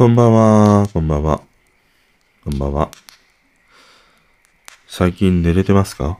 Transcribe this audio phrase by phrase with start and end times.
[0.00, 1.42] こんばんは、こんばんは。
[2.42, 2.90] こんばんは。
[4.88, 6.18] 最近寝れてますか？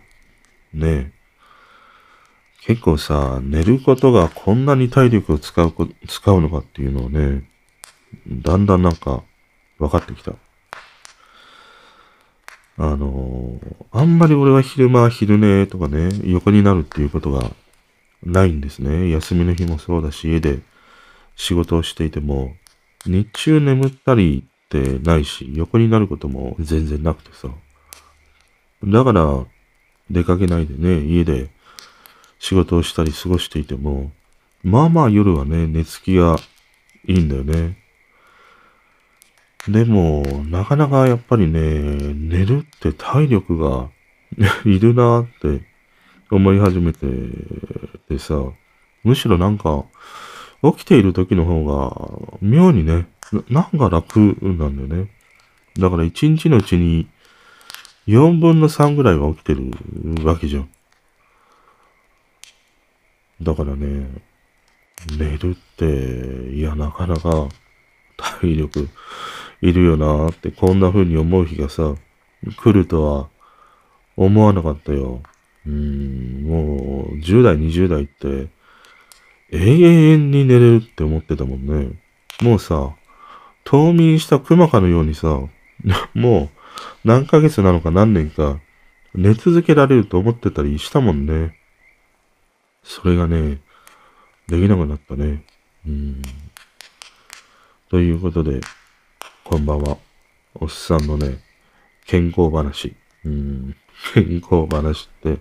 [0.74, 1.12] ねえ。
[2.60, 7.48] 結構さ、寝ることがこんなに体力を使うこ、使うのかっていうのをね、
[8.28, 9.22] だんだんなんか
[9.78, 10.32] 分かってきた。
[12.76, 13.58] あの、
[13.92, 17.50] あんまり俺は昼間、昼寝とかね、横になるっていうことが
[18.22, 19.08] ないんですね。
[19.08, 20.58] 休みの日もそうだし、家で
[21.34, 22.56] 仕事をしていても、
[23.06, 27.48] 日中眠ったりってないし、横になることも全然なくてさ。
[28.84, 29.44] だから、
[30.10, 31.50] 出かけないでね、家で
[32.38, 34.10] 仕事をしたり過ごしていても、
[34.62, 36.36] まあまあ夜はね、寝つきが
[37.06, 37.78] いいんだよね。
[39.68, 41.60] でも、なかなかやっぱりね、
[42.14, 43.90] 寝るって体力が
[44.64, 45.62] いるなって
[46.30, 47.06] 思い始めて
[48.08, 48.34] てさ、
[49.04, 49.84] むしろなんか、
[50.62, 53.06] 起きている時の方が、妙にね、
[53.48, 55.10] なんか楽なんだよね。
[55.78, 57.08] だから一日のうちに、
[58.06, 59.70] 4分の3ぐらいは起きてる
[60.24, 60.68] わけじゃん。
[63.42, 64.06] だからね、
[65.18, 67.48] 寝るって、いや、なかなか
[68.40, 68.88] 体力
[69.62, 71.94] いるよなって、こんな風に思う日がさ、
[72.62, 73.28] 来るとは
[74.16, 75.22] 思わなかったよ。
[75.66, 78.48] うん、もう、10代、20代って、
[79.52, 81.98] 永遠に寝れるって思ってたもんね。
[82.40, 82.94] もうさ、
[83.64, 85.40] 冬眠した熊かのようにさ、
[86.14, 86.50] も
[87.04, 88.60] う何ヶ月なのか何年か
[89.14, 91.56] 寝続けられると思ってたりしたもんね。
[92.82, 93.60] それがね、
[94.46, 95.44] できなくなったね。
[95.86, 96.22] うん。
[97.88, 98.60] ということで、
[99.44, 99.98] こんばんは。
[100.54, 101.38] おっさんのね、
[102.06, 102.94] 健康話。
[103.24, 103.76] うん、
[104.14, 105.38] 健康話って、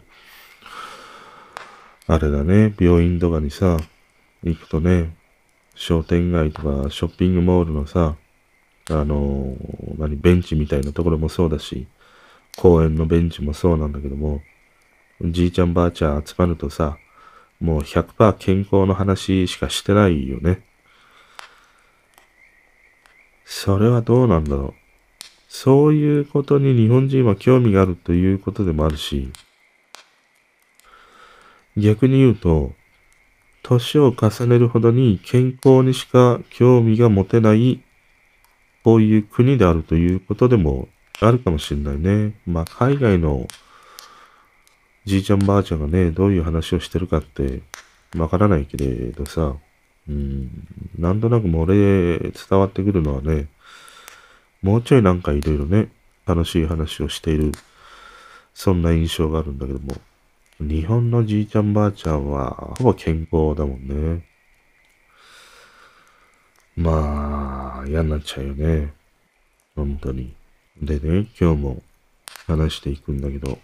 [2.07, 3.77] あれだね、病院とかにさ、
[4.43, 5.15] 行くとね、
[5.75, 8.15] 商店街とかショッピングモールのさ、
[8.89, 9.55] あの、
[9.97, 11.87] 何、ベンチみたいなところもそうだし、
[12.57, 14.41] 公園のベンチもそうなんだけども、
[15.21, 16.97] じいちゃんばあちゃん集まるとさ、
[17.59, 20.61] もう100%健康の話しかしてないよね。
[23.45, 24.79] それはどうなんだろう。
[25.49, 29.31] そういうことに日本人は興味があるということでもあるし、
[31.75, 32.73] 逆に言うと、
[33.63, 37.81] 年を重ねるほどに健康にしか興味が持てない、
[38.83, 40.87] こういう国であるということでも
[41.19, 42.33] あるかもしれないね。
[42.45, 43.47] まあ、海外の
[45.05, 47.61] じいちゃんばあちゃんがね、どういう話をしてるかって
[48.17, 49.55] わからないけれどさ、
[50.07, 53.47] うん、なんとなく漏れ伝わってくるのはね、
[54.61, 55.89] もうちょいなんかいろいろね、
[56.25, 57.51] 楽しい話をしている、
[58.53, 59.95] そんな印象があるんだけども、
[60.59, 64.25] 日本のじいちゃんばあちゃんは、ほぼ健康だもんね。
[66.75, 68.93] まあ、嫌になっちゃうよね。
[69.75, 70.35] 本当に。
[70.81, 71.81] でね、今日も
[72.45, 73.57] 話していくんだけど、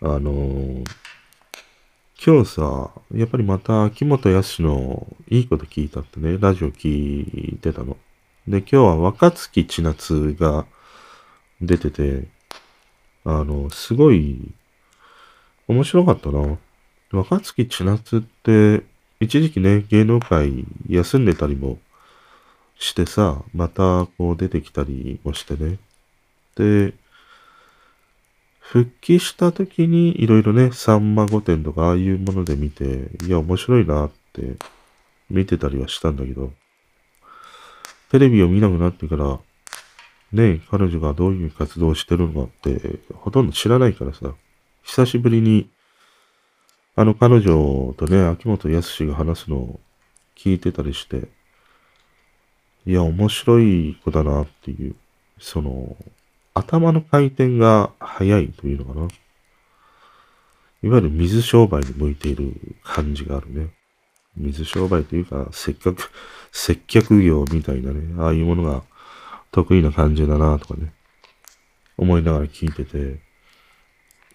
[0.00, 0.84] あのー、
[2.24, 7.98] 今日さ、やっぱりまた秋元康のいいこと聞いたってね、ラジオ聞いてたの。
[8.48, 10.64] で、今日は若月千夏が
[11.60, 12.26] 出てて、
[13.24, 14.50] あの、すごい
[15.68, 16.58] 面白かったな。
[17.12, 18.84] 若月千夏って、
[19.20, 21.78] 一時期ね、芸能界休んでたりも
[22.78, 25.78] してさ、またこう出てきたりもしてね。
[26.56, 26.94] で、
[28.60, 34.56] 復帰した時にいろいろね、さんま御殿とかああいうもので見て、いや、面白いなって
[35.30, 36.52] 見てたりはしたんだけど、
[38.10, 39.38] テレビを見なくなってから、
[40.32, 44.34] ね、彼女がどういう活動をしてるのかってほとんど知らないからさ、
[44.86, 45.68] 久しぶりに、
[46.94, 49.80] あの彼女とね、秋元康が話すのを
[50.36, 51.28] 聞いてたりして、
[52.86, 54.94] いや、面白い子だなっていう、
[55.40, 55.96] その、
[56.54, 59.08] 頭の回転が速いというのかな。
[60.84, 62.54] いわゆる水商売に向いている
[62.84, 63.70] 感じがあるね。
[64.36, 66.12] 水商売というか、せっかく、
[66.52, 68.84] 接客業みたいなね、ああいうものが
[69.50, 70.92] 得意な感じだなとかね、
[71.98, 73.25] 思いながら聞いてて、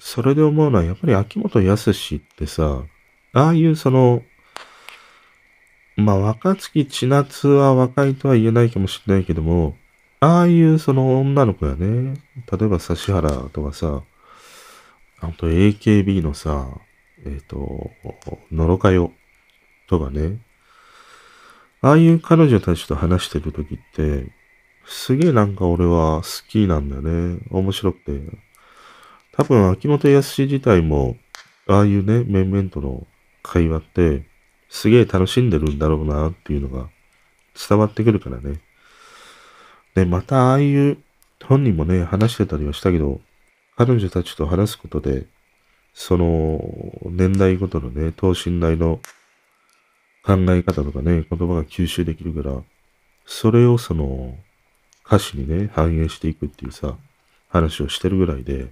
[0.03, 2.83] それで思うのは、やっぱり秋元康ってさ、
[3.33, 4.23] ああいうその、
[5.95, 9.77] まあ、若月千夏は若いとは言えないかもしれないけども、
[10.19, 12.15] ああいうその女の子やね、
[12.51, 14.01] 例えば指原とかさ、
[15.19, 16.67] あと AKB のさ、
[17.23, 17.91] えっ、ー、と、
[18.51, 19.11] のろかよ
[19.87, 20.39] とかね、
[21.81, 24.31] ああいう彼女たちと話してる時って、
[24.83, 27.39] すげえなんか俺は好きなんだよね。
[27.51, 28.50] 面白くて。
[29.31, 31.17] 多分、秋元康自体も、
[31.67, 33.07] ああいうね、面々との
[33.43, 34.23] 会話って、
[34.69, 36.89] すげえ楽しんでるんだろうなっていうのが
[37.69, 38.61] 伝わってくるからね。
[39.95, 40.97] で、またああいう
[41.43, 43.19] 本人もね、話してたりはしたけど、
[43.75, 45.25] 彼女たちと話すことで、
[45.93, 46.61] その
[47.05, 49.01] 年代ごとのね、等身大の
[50.23, 52.61] 考え方とかね、言葉が吸収できるから、
[53.25, 54.37] それをその
[55.05, 56.97] 歌詞にね、反映していくっていうさ、
[57.49, 58.71] 話をしてるぐらいで、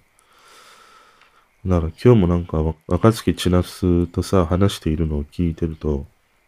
[1.66, 6.06] だから今日もなんか若月千夏とさ、話しているのを聞いてると、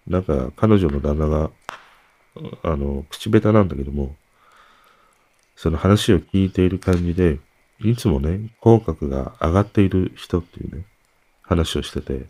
[0.08, 1.52] なんか彼女の旦那が、
[2.64, 4.16] あの、口下手なんだけども、
[5.56, 7.40] その話を聞いている感じで、
[7.82, 10.86] いつもね、口角が上がっている人っていうね、
[11.42, 12.28] 話をしてて、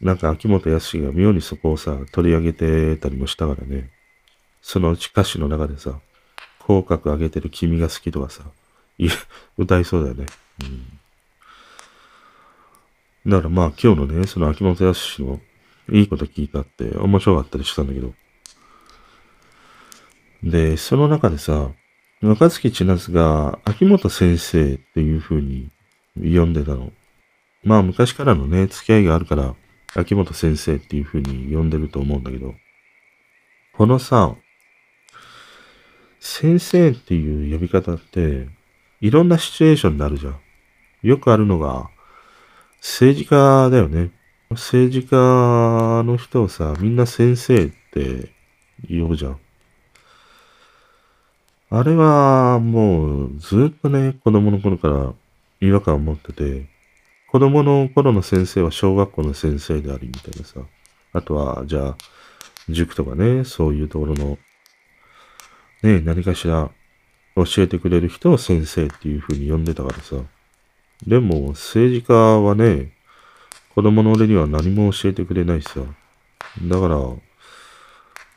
[0.00, 3.90] なんか秋元康が妙にそこをさ、取り上げてたりもしたからね、
[4.62, 6.00] そのうち歌詞の中でさ、
[6.58, 8.42] 口角上げてる君が好きとかさ、
[9.56, 10.26] 歌いそうだよね。
[10.60, 10.98] うん。
[13.30, 15.40] だからまあ今日のね、その秋元康の
[15.90, 18.12] いいこと聞いたって面白かったりしたんだけど、
[20.42, 21.70] で、その中でさ、
[22.20, 25.70] 若月千夏が秋元先生っていう風に
[26.16, 26.92] 呼んでたの。
[27.64, 29.54] まあ昔からのね、付き合いがあるから、
[29.94, 32.54] 秋元先生っていう風に呼んでると思うんだけど、
[33.72, 34.34] このさ、
[36.20, 38.48] 先生っていう呼び方って、
[39.00, 40.40] いろんなシチュエーションになるじゃん。
[41.02, 41.88] よくあるのが、
[42.80, 44.10] 政治家だよね。
[44.50, 45.16] 政治家
[46.04, 48.30] の人をさ、みんな先生って
[48.88, 49.38] 呼ぶじゃん。
[51.70, 55.12] あれはもうずっとね、子供の頃から
[55.60, 56.66] 違和感を持ってて、
[57.30, 60.60] 子供の頃の先生は小学校の先生でありみたいなさ。
[61.12, 61.96] あとは、じゃあ、
[62.70, 64.38] 塾とかね、そういうところの、
[65.82, 66.70] ね、何かしら
[67.34, 70.16] 教えてくれる人を先生っていう風に呼んでたからさ。
[71.06, 72.92] でも、政治家はね、
[73.74, 75.80] 子供の俺には何も教えてくれないしさ。
[76.62, 76.96] だから、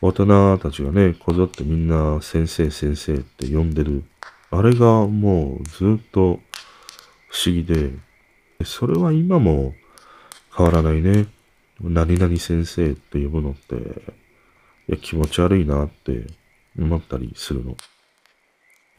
[0.02, 4.04] 大人たちがね、こぞってみんな先生先生って呼んでる。
[4.50, 6.40] あれがもうずっと
[7.30, 7.92] 不思議で、
[8.64, 9.74] それは今も
[10.56, 11.28] 変わらないね。
[11.80, 16.26] 何々先生って呼ぶのって、いや気持ち悪いなって
[16.78, 17.64] 思ったりする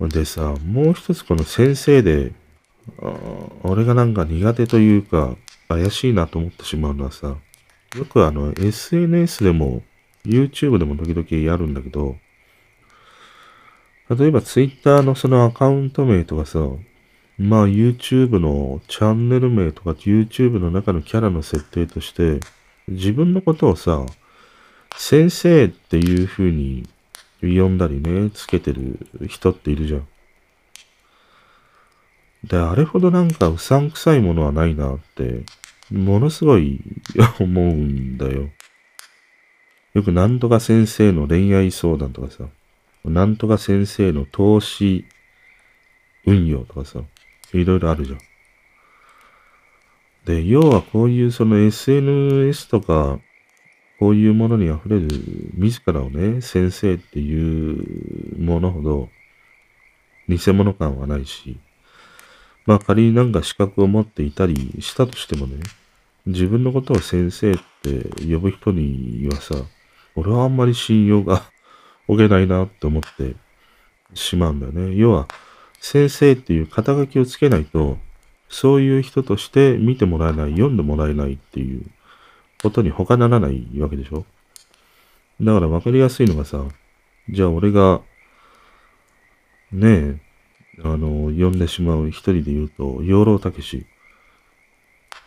[0.00, 0.08] の。
[0.08, 2.32] でさ、もう一つこの先生で、
[3.62, 5.36] 俺がなんか苦手というか、
[5.68, 7.36] 怪しいなと思ってしまうのはさ、
[7.96, 9.82] よくあの SNS でも
[10.24, 12.16] YouTube でも時々やるんだけど、
[14.10, 16.58] 例えば Twitter のそのアカウント名とかさ、
[17.38, 22.40] まあ YouTube のチャンネル名とか YouTube の中のキャラの設定として、
[22.88, 24.04] 自分のことをさ、
[24.96, 26.86] 先生っていう風に
[27.40, 30.08] 呼んだりね、つけてる人っているじゃん。
[32.44, 35.44] で、あれほどなんかうさんくさいものはないなって、
[35.90, 36.80] ものすごい
[37.38, 38.50] 思うんだよ。
[39.94, 42.44] よくなんとか先生の恋愛相談とかさ、
[43.04, 45.04] なんとか先生の投資
[46.24, 47.00] 運用とかさ、
[47.52, 48.18] いろいろあるじゃん。
[50.24, 53.18] で、要はこういうその SNS とか、
[53.98, 55.08] こういうものに溢れる
[55.54, 59.08] 自らをね、先生っていうものほど
[60.28, 61.58] 偽物感はないし、
[62.66, 65.56] まあ仮になんか資格を持っていたりしたとしてもね、
[66.26, 69.56] 自分のことを先生って呼ぶ人にはさ、
[70.14, 71.42] 俺はあんまり信用が
[72.06, 73.34] 置けないなって思って
[74.14, 74.94] しまうんだよね。
[74.96, 75.28] 要は、
[75.80, 77.98] 先生っていう肩書きをつけないと、
[78.48, 81.84] そういう人として見てもらえない、読んでもらえないっていう
[82.62, 84.24] ことに他ならないわけでしょ
[85.40, 86.64] だから分かりやすいのがさ、
[87.28, 88.02] じゃあ俺が、
[89.72, 90.20] ねえ、
[90.78, 93.84] あの、呼んでしまう一人で言うと、養老たけし。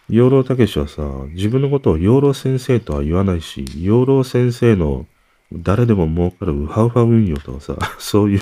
[0.10, 5.06] 養老たけしはさ、自分のことを養老先生とは言わないし、養老先生の
[5.54, 8.42] 誰でも儲かるウハウハ運用とかさ、 そういう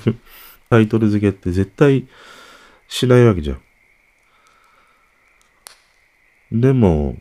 [0.70, 2.08] タイトル付けって絶対
[2.88, 3.62] しないわけじゃん。
[6.62, 7.18] でも、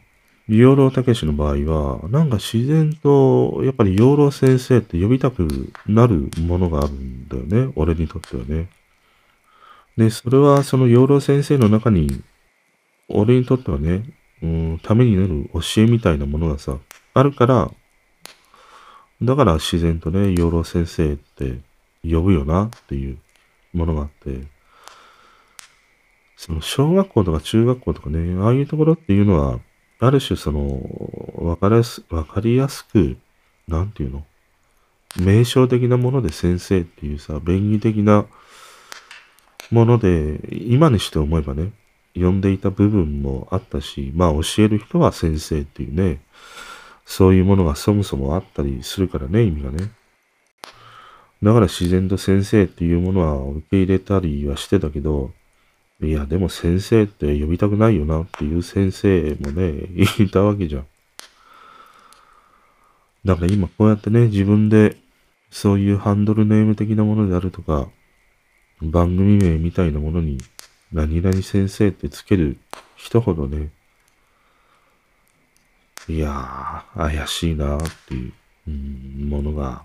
[0.49, 7.73] 養老たけしの場合は、なんか自然と、やっぱり養老先生って呼びたくなるものがあるんだよね。
[7.75, 8.69] 俺にとってはね。
[9.97, 12.23] で、それはその養老先生の中に、
[13.09, 14.05] 俺にとってはね、
[14.43, 16.79] うん、ためになる教えみたいなものがさ、
[17.15, 17.71] あるから、
[19.23, 21.61] だから自然とね、養老先生って
[22.03, 23.19] 呼ぶよなっていう
[23.73, 24.47] ものがあって、
[26.37, 29.61] その小学校とか中学校とかね、ああいうところっていうのは、
[30.01, 30.81] ある種その、
[31.37, 33.17] わかりやす、わかりやすく、
[33.69, 34.25] なんていうの
[35.17, 38.27] 名称的なもので先生っていうさ、便宜的な
[39.73, 41.73] もので、今にして思えばね、
[42.15, 46.21] 呼んでいた部分もあったし、まあ教える人は先生っていうね、
[47.07, 49.91] そういうものがそもそもあったりするからね、意味がね。
[51.43, 55.33] だから自然と先生っていうものは受け入れたりはしてたけど、
[56.03, 59.89] いや、でも先生って呼びたくないよなっていう先生もね、
[60.19, 60.87] いたわけじゃん。
[63.25, 64.97] だから今こうやってね、自分で
[65.51, 67.89] そういうハンドルネーム的なものであるとか、
[68.91, 70.39] 番組名みたいなものに
[70.93, 72.59] 何々先生ってつける
[72.97, 73.71] 人ほどね、
[76.09, 78.33] いやー、怪しいなーっていう、
[78.69, 79.83] うん、ものが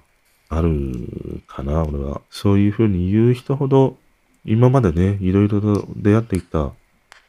[0.49, 2.21] あるかな、俺は。
[2.29, 3.97] そういうふうに言う人ほど、
[4.45, 6.71] 今までね、いろいろと出会ってきた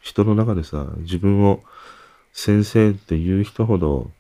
[0.01, 1.63] 人の中でさ、自分を
[2.33, 4.11] 先生っていう人ほど、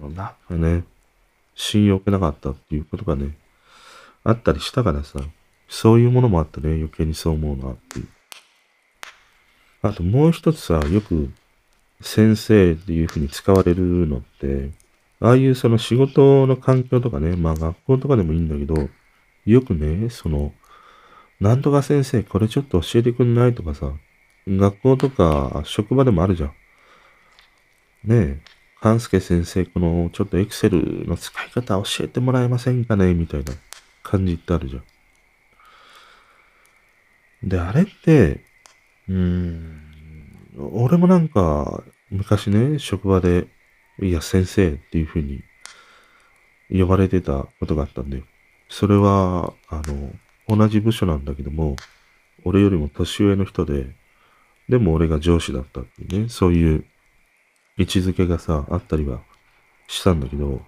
[0.00, 0.84] なんかね、
[1.54, 3.36] 信用けなかったっていうことがね、
[4.24, 5.20] あったりしたからさ、
[5.68, 8.08] そういうものもあってね、余計にそう思うなっていう。
[9.82, 11.30] あともう一つさ、よく
[12.00, 14.70] 先生っていうふうに使われるのって、
[15.20, 18.88] ああいうその仕事の環境とかね、まあ学校とかでもいいんだけど、
[19.44, 20.52] よくね、その、
[21.40, 23.92] なんとか先生、これちょっと教えてくんないとかさ、
[24.46, 26.48] 学校とか職場でもあるじゃん。
[28.04, 28.40] ねえ、
[28.80, 33.52] 勘介先生、このちょっとエクセルの使い方教えてもらえませんかねみたいな
[34.02, 34.82] 感じってあるじゃん。
[37.48, 38.40] で、あれって、
[39.08, 39.80] うーん、
[40.72, 43.46] 俺もなんか、昔ね、職場で、
[44.00, 45.42] いや、先生っていう風に
[46.70, 48.22] 呼ばれてたことがあったんで、
[48.68, 50.12] それは、あの、
[50.48, 51.76] 同じ部署なんだけども、
[52.44, 53.86] 俺よりも年上の人で、
[54.68, 56.84] でも俺が上司だったっていうね、そういう
[57.78, 59.20] 位置づけがさ、あったりは
[59.86, 60.62] したんだけど、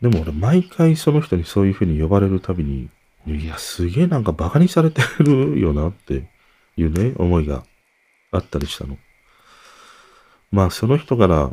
[0.00, 2.88] でも俺毎回その人にそういう風に呼ばれるたびに、
[3.26, 6.28] いや、すげえなんか馬鹿にされてるよなって
[6.76, 7.64] いうね、思いが
[8.30, 8.98] あったりしたの。
[10.52, 11.50] まあその人から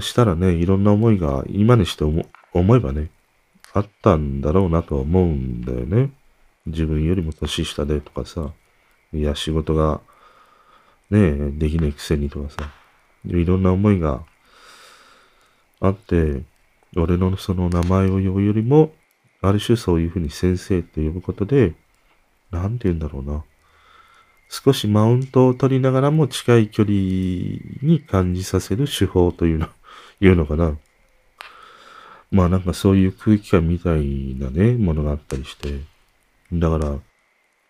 [0.00, 3.10] したらね、いろんな思いが今にして思えばね、
[3.74, 6.10] あったんだろうなとは思うんだよね。
[6.66, 8.52] 自分よりも年下でとかさ、
[9.12, 10.00] いや仕事が
[11.10, 12.70] ね、できないくせにとかさ、
[13.26, 14.22] いろんな思いが
[15.80, 16.42] あって、
[16.96, 18.94] 俺のその名前を呼ぶよりも、
[19.48, 21.74] ある種そういうふうに先生って呼ぶことで、
[22.50, 23.44] なんて言うんだろうな。
[24.48, 26.94] 少しマウントを取りながらも近い距離
[27.82, 29.68] に感じさせる手法というの、
[30.20, 30.78] いうのかな。
[32.30, 35.80] まあなんかそういう空気感みたいなね、ものがあったりして。
[36.52, 36.98] だから、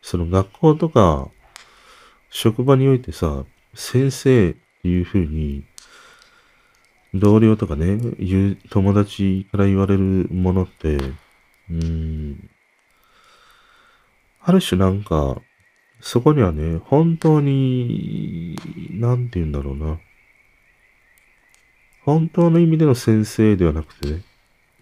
[0.03, 1.29] その学校とか、
[2.31, 5.65] 職場においてさ、先生っていう風に、
[7.15, 7.99] 同僚とかね、
[8.71, 10.99] 友達から言われるものって、
[11.71, 12.51] うん、
[14.41, 15.41] ある種なんか、
[16.01, 18.57] そこにはね、本当に、
[18.91, 19.99] なんて言うんだろうな。
[22.05, 24.23] 本当の意味での先生ではなくてね、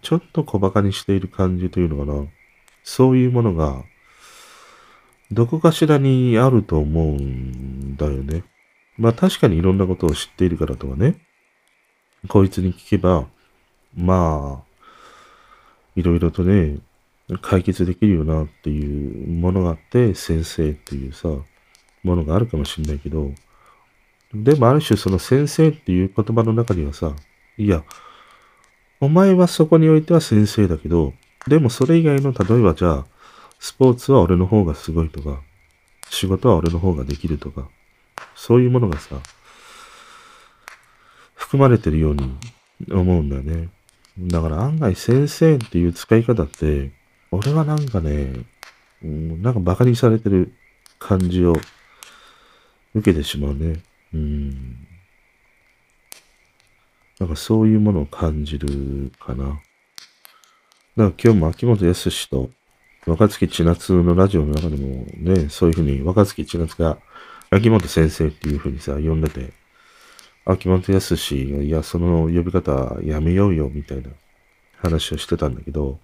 [0.01, 2.27] ちょっと小馬鹿にしている感じというのかな。
[2.83, 3.83] そういうものが、
[5.31, 8.43] どこかしらにあると思うんだよね。
[8.97, 11.15] まあ確かにいろんなことを知っているからとかね。
[12.27, 13.27] こいつに聞けば、
[13.95, 14.72] まあ、
[15.95, 16.77] いろいろとね、
[17.41, 21.29] 解決できるよなっていうものがあって、先生っていうさ、
[22.03, 23.31] ものがあるかもしれないけど、
[24.33, 27.13] でもある種その先生っていう言葉の中にはさ、
[27.57, 27.83] いや、
[28.99, 31.13] お前はそこにおいては先生だけど、
[31.47, 33.05] でもそれ以外の、例えばじゃあ、
[33.59, 35.41] スポーツは俺の方がすごいとか、
[36.09, 37.69] 仕事は俺の方ができるとか、
[38.35, 39.15] そういうものがさ、
[41.35, 42.35] 含まれてるように
[42.91, 43.69] 思うんだよね。
[44.19, 46.91] だから案外先生っていう使い方って、
[47.31, 48.33] 俺はなんかね、
[49.03, 50.53] うん、なんか馬鹿にされてる
[50.99, 51.53] 感じを
[52.93, 53.81] 受けてしまうね。
[54.13, 54.87] うん。
[57.19, 59.45] なんかそういうものを感じるかな。
[59.45, 59.61] だか
[60.95, 62.51] ら今日も秋元康と
[63.07, 66.97] 若月千夏のラジオの中でもね、そういうふうに若月千夏が
[67.49, 69.53] 秋元先生っていうふうにさ、呼んでて、
[70.45, 74.09] 秋元康が、いや、その呼び方やめようよ、みたいな
[74.77, 75.99] 話をしてたんだけど、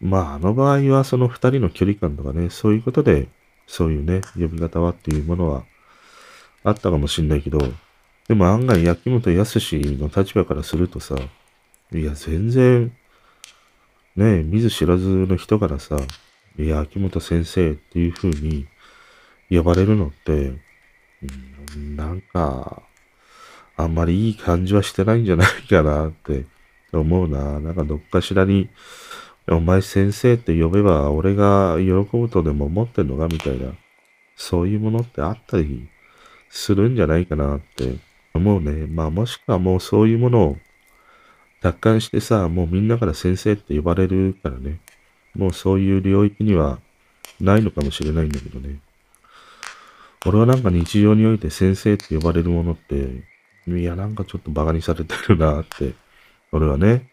[0.00, 3.28] まあ、あの場合はその二人の距離感とかね、そういうことで、
[3.66, 5.64] そういうね、呼び方はっていうものは
[6.62, 7.58] あったかもしんないけど、
[8.28, 11.16] でも案外、秋元康の立場からするとさ、
[11.92, 12.94] いや、全然、
[14.16, 15.98] ね、見ず知らずの人からさ、
[16.58, 18.66] いや、秋元先生っていう風に
[19.50, 20.52] 呼ばれるのって、
[21.74, 22.82] うん、なんか、
[23.76, 26.44] あんまりいい感じはしてないんじゃないかなって
[26.92, 27.60] 思うな。
[27.60, 28.68] なんかどっかしらに、
[29.48, 33.72] お前先生って呼べば俺が喜ぶとでも思ってんのかみたいな、
[34.36, 35.88] そういうものってあったり
[36.48, 37.96] するんじゃないかなって
[38.32, 38.86] 思うね。
[38.86, 40.58] まあもしくはもうそういうものを
[41.60, 44.80] 達観してさ、もうみんなから先生って呼ばれるからね。
[45.34, 46.78] もうそういう領域には
[47.40, 48.78] ないのかもしれないんだけどね。
[50.26, 53.24] 俺はなんか日常において先生って呼ばれるものって、
[53.66, 55.94] いや、なんかちょっと馬鹿にされてるなって、
[56.52, 57.08] 俺はね、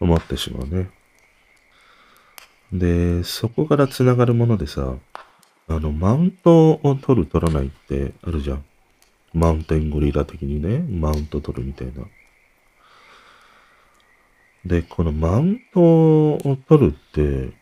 [0.00, 0.90] 思ってしまうね。
[2.72, 4.94] で、そこから繋がるものでさ、
[5.68, 8.64] あの、マウントを取る、取らないってあるじゃん。
[9.34, 12.04] マウンテンゴリラ的にね、マウント取るみたいな。
[14.64, 17.52] で、このマウントを取るって、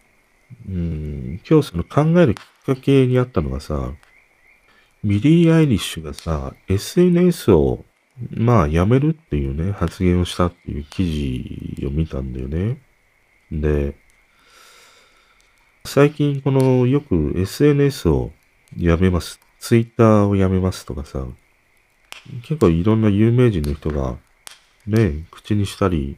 [0.69, 3.93] うん、今日その考えるきっかけにあったのがさ、
[5.03, 7.85] ビリー・アイリッシュがさ、SNS を、
[8.31, 12.79] まあ、やめるっていうね、発言をしたっていう記事を見たんだよね。
[13.51, 13.95] で、
[15.85, 18.33] 最近この、よく SNS を
[18.77, 19.41] やめます。
[19.59, 21.27] Twitter をやめますとかさ、
[22.43, 24.17] 結構いろんな有名人の人が、
[24.87, 26.17] ね、口にしたり、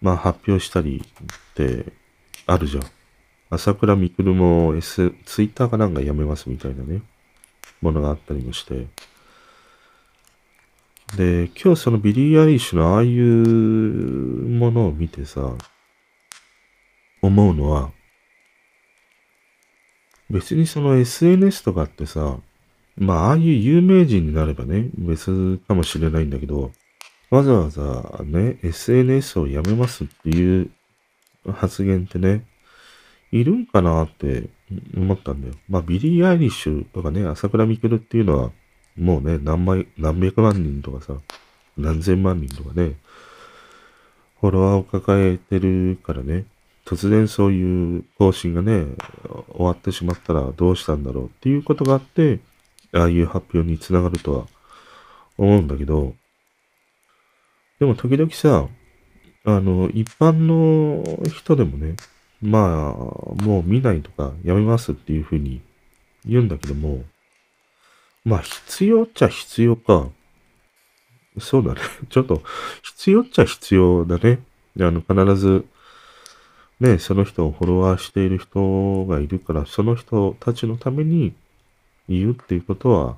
[0.00, 1.86] まあ発表したりって
[2.46, 2.84] あるじゃん。
[3.50, 7.02] 朝倉未来も S、ツイッターかなんかやめますみたいなね、
[7.80, 8.86] ものがあったりもして。
[11.16, 15.54] で、今日そのビリー・アイリッシュのああいうものを見てさ、
[17.22, 17.90] 思うのは、
[20.30, 22.38] 別にその SNS とかってさ、
[22.96, 26.72] まあ、ああいう有名人になればね、別かもしれないんだけど、
[27.30, 30.70] わざわざね、SNS をやめますっていう
[31.52, 32.44] 発言ってね、
[33.30, 34.48] いるんかなって
[34.96, 35.54] 思ったんだよ。
[35.68, 38.52] まあ、ビリー・アイリッシュとかね、朝倉未来っていうのは、
[38.98, 41.14] もうね、何枚、何百万人とかさ、
[41.76, 42.96] 何千万人とかね、
[44.40, 46.46] フォロワーを抱えてるからね、
[46.84, 48.86] 突然そういう更新がね、
[49.52, 52.40] 終わってしまったらどうしたんだろうっていうことがあって、
[52.92, 54.46] ああいう発表につながるとは
[55.36, 56.14] 思うんだけど、
[57.78, 58.68] でも時々さ、
[59.44, 61.94] あの、一般の人でもね、
[62.40, 65.60] まあ、もう見ないとかやめますっていうふうに
[66.24, 67.02] 言うんだけども、
[68.28, 70.08] まあ必要っちゃ必要か。
[71.38, 71.80] そうだね。
[72.10, 72.42] ちょっと
[72.82, 74.40] 必要っちゃ必要だね。
[74.78, 75.64] あの、必ず、
[76.78, 81.32] ね、その人をフォロワーしている人がいるから、その人たちのために
[82.06, 83.16] 言うっていうことは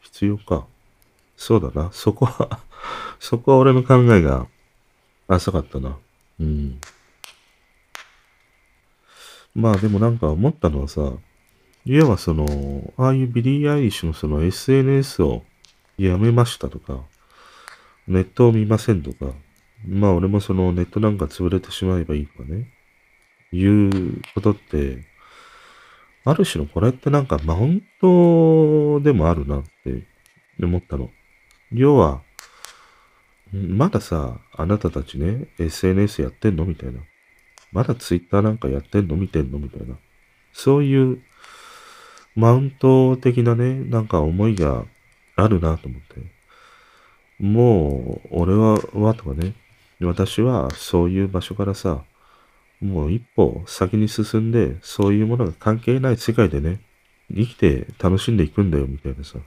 [0.00, 0.66] 必要か。
[1.36, 1.90] そうだな。
[1.92, 2.58] そこは
[3.20, 4.48] そこは俺の考えが
[5.28, 5.96] 浅かったな。
[6.40, 6.80] うん。
[9.54, 11.12] まあでもなんか思ったのはさ、
[11.84, 15.42] いわばその、ああいうビリー・アイリッシュのその SNS を
[15.96, 17.00] やめましたとか、
[18.06, 19.32] ネットを見ませんとか、
[19.86, 22.68] まあ俺もそのネットなんか潰れてしまえばいいとかね、
[23.52, 25.06] いうことって、
[26.24, 30.06] ある種のこれってなんかマウントでもあるなって
[30.62, 31.10] 思ったの。
[31.72, 32.22] 要は、
[33.52, 37.00] まださ、あなたたちね、SNS やってんのみたいな。
[37.72, 39.96] まだ Twitter なんかやってんの見てんのみたいな。
[40.52, 41.22] そういう
[42.40, 44.86] マウント的なね、なんか思いが
[45.36, 46.22] あるなと思って。
[47.38, 49.54] もう、俺は、はとかね、
[50.00, 52.02] 私はそういう場所からさ、
[52.80, 56.80] もう一歩先に進んで、そういうものが関係ない世界でね、
[57.30, 59.38] 生きて楽しんでいくんだよ、みたいなさ。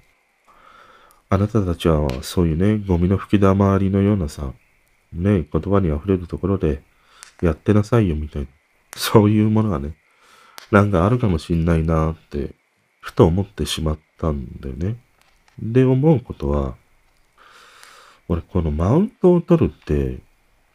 [1.29, 4.53] あなたたちはそういうね、ゴミの吹き溜まりのようなさ、
[5.11, 6.83] ね、言葉に溢れるところで
[7.41, 8.47] やってなさいよ、みたいな。
[8.95, 9.95] そういうものがね、
[10.71, 12.53] なんかあるかもしんないなって、
[13.03, 14.95] ふと思ってしまったんだよね。
[15.59, 16.75] で、思うことは、
[18.29, 20.19] 俺、このマウントを取るって、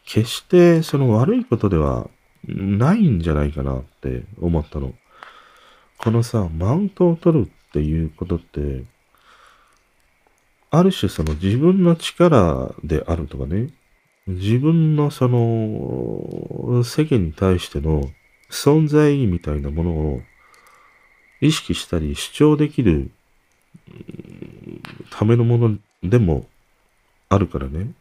[0.05, 2.09] 決してその悪いことでは
[2.47, 4.93] ないんじゃないかなって思ったの。
[5.97, 8.85] このさ、マウントを取るっていうことって、
[10.71, 13.71] ある種その自分の力であるとかね、
[14.27, 18.03] 自分のその世間に対しての
[18.51, 20.21] 存在意義みたいなものを
[21.41, 23.11] 意識したり主張できる
[25.11, 26.47] ためのものでも
[27.29, 27.93] あるからね。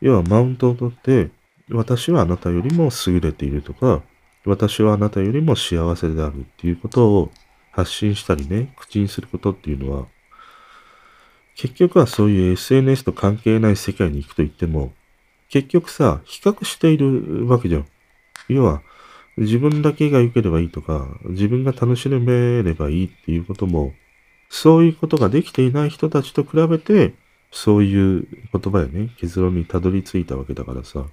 [0.00, 1.30] 要はマウントを取って、
[1.70, 4.02] 私はあなたよりも優れているとか、
[4.44, 7.30] 私はあなたよりも幸せであるっていうことを
[7.72, 10.06] 発信したりね、口にすることっていうのは、
[11.56, 14.92] 結局はそういう SNS と関係ない世界に行くと言っても、
[15.48, 17.86] 結局さ、比較しているわけじゃん。
[18.48, 18.82] 要は、
[19.38, 23.92] 自分だけが良ければいいとか、自分が楽しめればいいっていうことも、
[24.48, 27.14] そういうことができていない人たちと比べて、
[27.50, 31.06] そういう言葉やね、結論にたどり着いたわけだからさ。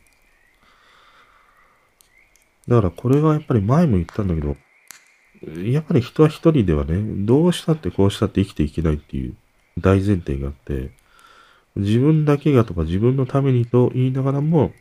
[2.67, 4.55] だからこれはやっぱり前も言ったんだけど、
[5.61, 9.35] やっぱり人は一人ではね、どうしたってこうしたって生きていけないっていう
[9.77, 10.89] 大前提があって、
[11.75, 14.73] 自分だけがとか自分のためにと言いながらも、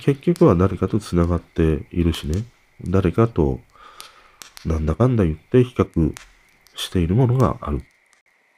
[0.00, 2.44] 結局は誰かと繋がっているしね。
[2.80, 3.60] 誰かと、
[4.64, 6.14] なんだかんだ言って比較
[6.74, 7.82] しているものがある。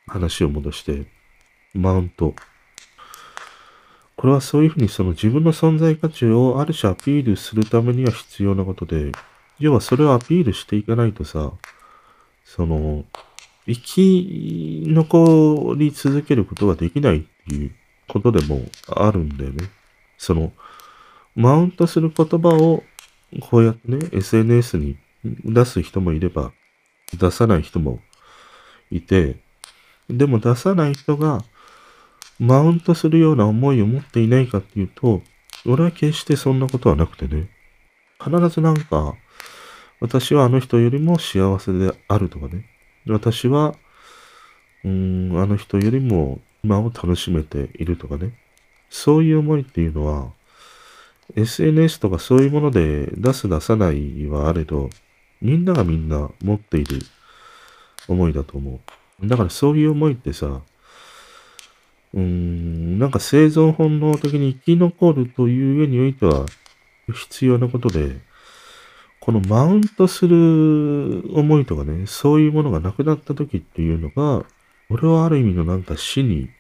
[0.07, 1.07] 話を戻して、
[1.73, 2.35] マウント。
[4.17, 9.13] これはそういうふうにその自分の存在価値をある種アピールするためには必要なことで、
[9.59, 11.53] 要はそれをアピールしていかないとさ、
[12.45, 13.05] その、
[13.67, 17.75] 生き残り続けることができないっていう
[18.09, 19.71] ことでもあるんだよね。
[20.19, 20.53] その、
[21.35, 22.85] マウントする言葉を
[23.41, 26.53] こうやってね、SNS に出す人もいれば、
[27.19, 28.01] 出さない人も
[28.91, 29.37] いて、
[30.09, 31.43] でも出さない人が
[32.39, 35.23] マウントするような思いを持っていないかっていうと、
[35.67, 37.49] 俺は決してそんなことはなくてね。
[38.23, 39.15] 必ずなんか、
[40.01, 42.67] 私はあの人よりも幸せであるとかね。
[43.07, 43.75] 私は、
[44.85, 48.39] うーん、あの人よりも今を楽しめているとかね。
[48.91, 50.33] そういう思いっていうのは、
[51.37, 54.91] SNS とかそういうもので出す出さないはあれど、
[55.41, 57.01] みんながみんな持っている
[58.09, 58.81] 思いだと思
[59.23, 59.27] う。
[59.27, 60.63] だからそういう思いってさ、
[62.13, 66.47] うーん、なんか生存本能的に生き残るという上においては
[67.13, 68.17] 必要なことで、
[69.21, 74.45] このマウントする思いとかね、そういうものがなくなった時っていうのが、
[74.91, 76.51] 俺はある意味のなんか死に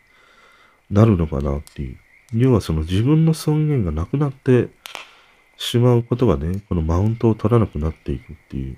[0.90, 1.98] なるのかなっていう。
[2.32, 4.68] 要はその自分の尊厳がなくなって
[5.56, 8.76] しまうことがね、このマウントを取らなくなっていくっていう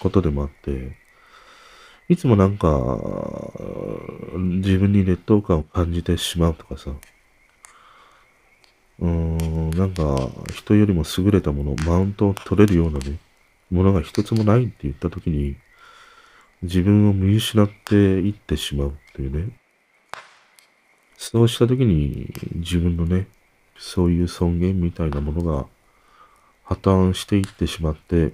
[0.00, 0.96] ことでもあって、
[2.08, 2.68] いつもなんか、
[4.34, 6.90] 自分に劣等感を感じてしまうとかさ、
[9.00, 13.18] うーん、なんか、人よりも優れたもの、マウントを取れるようなね、
[13.70, 15.56] ものが一つもないって言ったときに、
[16.62, 19.63] 自分を見失っていってしまうっていうね。
[21.16, 23.26] そうしたときに、自分のね、
[23.76, 25.66] そういう尊厳みたいなものが
[26.64, 28.32] 破綻していってしまって、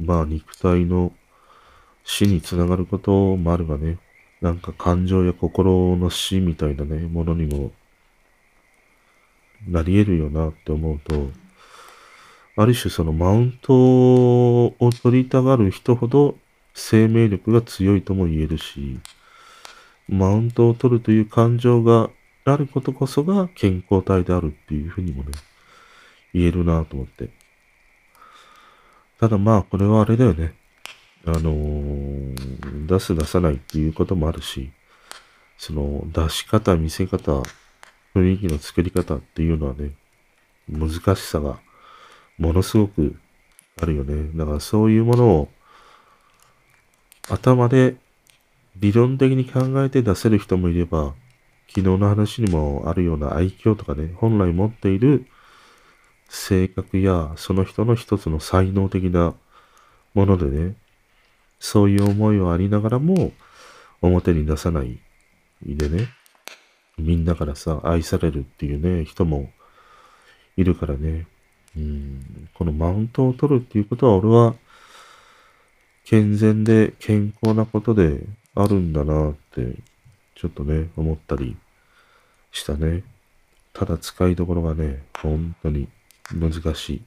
[0.00, 1.12] まあ肉体の
[2.04, 3.98] 死につながることもあるがね、
[4.40, 7.72] なんか感情や心の死みたいなね、ものにも
[9.66, 11.30] なり得るよなって思うと、
[12.56, 16.36] ある種そのマウントを取りたがる人ほど
[16.74, 18.98] 生命力が強いとも言えるし、
[20.08, 22.10] マウントを取るという感情が
[22.52, 25.30] あることこそが健康体であるっていうふうにもね、
[26.32, 27.30] 言えるなと思って。
[29.18, 30.54] ただまあ、これはあれだよね。
[31.26, 34.70] あのー、出す出さないっていうこともあるし、
[35.56, 37.42] その出し方、見せ方、
[38.14, 39.90] 雰囲気の作り方っていうのはね、
[40.68, 41.58] 難しさが
[42.38, 43.16] ものすごく
[43.80, 44.30] あるよね。
[44.34, 45.48] だからそういうものを
[47.28, 47.96] 頭で
[48.76, 51.14] 理論的に考えて出せる人もいれば、
[51.68, 55.26] 昨日の話にもあるような愛嬌とかね、本来持っている
[56.28, 59.34] 性格やその人の一つの才能的な
[60.14, 60.74] ものでね、
[61.60, 63.32] そういう思いはありながらも、
[64.00, 64.98] 表に出さない
[65.62, 66.08] でね、
[66.98, 69.50] みんなからさ、愛されるっていうね、人も
[70.56, 71.26] いるからね、
[71.76, 74.54] うん、このマウントを取るっていうことは俺は、
[76.04, 78.20] 健全で健康なことで
[78.54, 79.76] あるんだなって、
[80.38, 81.56] ちょっとね、思ったり
[82.52, 83.02] したね。
[83.72, 85.88] ただ使いどころがね、本当に
[86.32, 87.02] 難しい。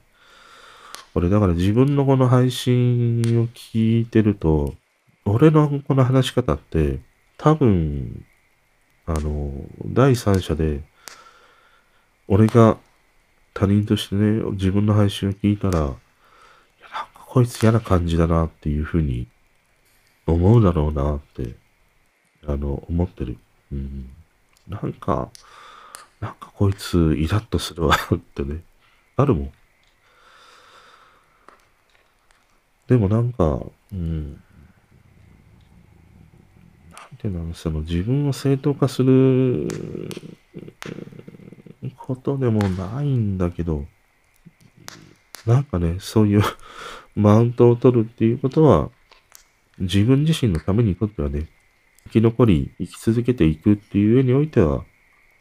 [1.14, 4.74] 俺だから自分のこの配信を聞いてると、
[5.24, 7.00] 俺のこの話し方って、
[7.38, 8.22] 多分、
[9.06, 9.50] あの、
[9.86, 10.82] 第三者で、
[12.28, 12.76] 俺が
[13.54, 15.98] 他人としてね、自分の配信を聞いたら、なんか
[17.14, 19.26] こいつ嫌な感じだなっていうふうに
[20.26, 21.61] 思うだろうなって、
[22.46, 23.38] あの、思ってる。
[23.72, 24.10] うん。
[24.68, 25.30] なんか、
[26.20, 28.62] なんかこいつイラッとするわってね、
[29.16, 29.52] あるもん。
[32.86, 33.60] でもなんか、
[33.92, 34.38] うん、なん
[37.18, 39.68] ていうの、その自分を正当化する
[41.96, 43.86] ことでもないんだけど、
[45.46, 46.42] なんかね、そういう
[47.16, 48.90] マウントを取るっていうことは、
[49.78, 51.48] 自分自身のためにとってはね、
[52.04, 54.84] 生き残り、生き続けていくっていう上においては、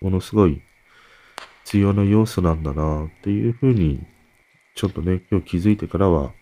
[0.02, 0.62] ものすごい
[1.66, 4.06] 必要な要素なんだなっていうふうに、
[4.76, 6.34] ちょっとね、今日気づいてからは、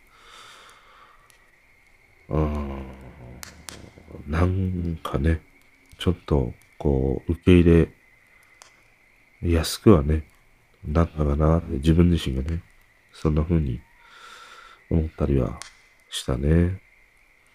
[2.29, 2.79] あ
[4.27, 5.41] なんかね、
[5.97, 7.87] ちょっと、こう、受け入
[9.41, 10.23] れやすくはね、
[10.87, 12.61] なったかな自分自身がね、
[13.11, 13.81] そんな風に
[14.89, 15.59] 思ったりは
[16.09, 16.81] したね。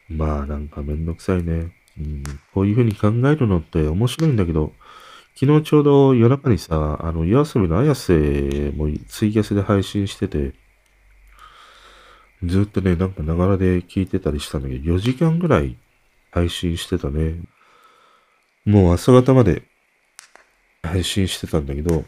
[0.09, 1.73] まあなんかめんどくさいね。
[1.99, 4.73] うん、こういう風に考えるのって面白いんだけど、
[5.37, 10.55] 昨日ちょうど夜中にさ、あの、夜遊びの綾瀬もツイキャスで配信してて、
[12.45, 15.77] ずっとね、なんかながらで聞いてたりしたんだけど、4時間ぐらい
[16.31, 17.41] 配信してたね。
[18.65, 19.63] もう朝方まで
[20.83, 22.05] 配信してたんだけど、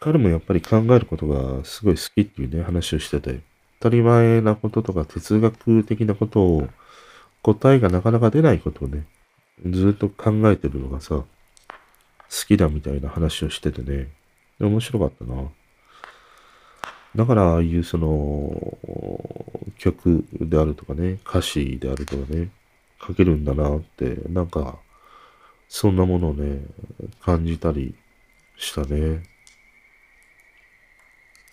[0.00, 3.40] 彼もやっぱり考えることがすごい好きっていうね、話をしてて、
[3.80, 6.68] 当たり前なこととか哲学的なことを、
[7.44, 9.06] 答えがなかなか出ないことをね、
[9.70, 11.26] ずっと考えてるのがさ、好
[12.48, 14.08] きだみたいな話をしててね、
[14.58, 15.44] 面白かったな。
[17.14, 18.78] だから、ああいうその、
[19.76, 22.48] 曲であるとかね、歌詞であるとかね、
[23.06, 24.78] 書けるんだなって、なんか、
[25.68, 26.62] そんなものをね、
[27.20, 27.94] 感じたり
[28.56, 29.22] したね。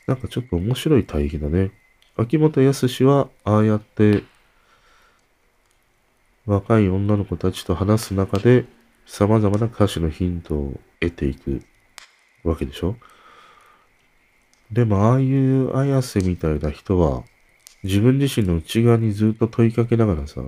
[0.08, 1.72] なんかちょっと面白い対比だね。
[2.16, 4.24] 秋元康は、ああやって、
[6.46, 8.66] 若い女の子たちと話す中で、
[9.06, 11.62] 様々な歌詞のヒントを得ていく
[12.44, 12.96] わけでしょ？
[14.72, 17.24] でも、ああいう綾瀬みたいな人は、
[17.84, 20.42] 自分自身の内側にずっと問いかけながらさ、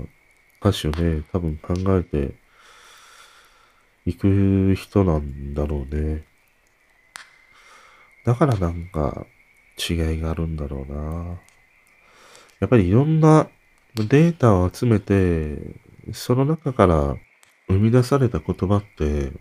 [0.61, 2.35] 歌詞をね、多分考えて
[4.05, 6.23] いく人なんだろうね。
[8.25, 9.25] だからなんか
[9.77, 11.39] 違いがあるんだろうな。
[12.61, 13.49] やっぱりいろんな
[13.95, 15.57] データを集めて、
[16.11, 17.15] その中から
[17.67, 19.31] 生み出された言葉って、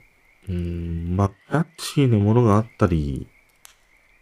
[0.48, 3.26] うん、まあ、キャッチーなものがあったり、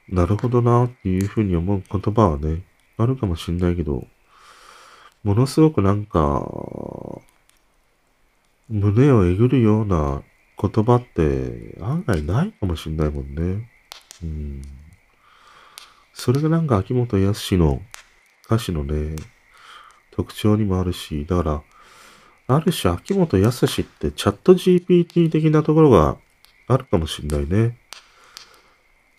[0.09, 2.63] なるほどなっていうふうに思う言葉はね、
[2.97, 4.07] あるかもしんないけど、
[5.23, 6.47] ものすごくなんか、
[8.69, 10.23] 胸をえぐるような
[10.61, 13.71] 言葉って案外ないかもしんないもんね。
[14.23, 14.63] うん。
[16.13, 17.81] それがなんか秋元康の
[18.45, 19.17] 歌詞のね、
[20.11, 21.63] 特徴にもあるし、だから、
[22.57, 26.17] ある種秋元康ってチャット GPT 的なところが
[26.67, 27.77] あるかもしんないね。